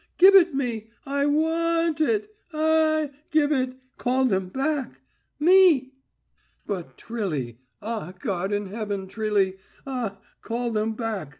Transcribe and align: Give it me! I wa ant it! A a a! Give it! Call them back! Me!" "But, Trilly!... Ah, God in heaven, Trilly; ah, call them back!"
Give 0.17 0.33
it 0.33 0.55
me! 0.55 0.89
I 1.05 1.27
wa 1.27 1.81
ant 1.83 2.01
it! 2.01 2.33
A 2.51 2.57
a 2.57 3.03
a! 3.03 3.11
Give 3.29 3.51
it! 3.51 3.75
Call 3.99 4.25
them 4.25 4.47
back! 4.47 4.99
Me!" 5.39 5.93
"But, 6.65 6.97
Trilly!... 6.97 7.59
Ah, 7.83 8.11
God 8.19 8.51
in 8.51 8.69
heaven, 8.69 9.07
Trilly; 9.07 9.59
ah, 9.85 10.17
call 10.41 10.71
them 10.71 10.93
back!" 10.93 11.29